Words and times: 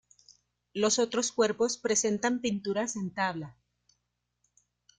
Los 0.73 0.97
otros 0.97 1.31
cuerpos 1.31 1.77
presentan 1.77 2.39
pinturas 2.41 2.95
en 2.95 3.13
tabla. 3.13 3.55